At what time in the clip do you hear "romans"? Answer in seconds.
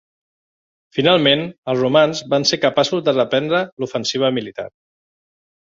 1.85-2.23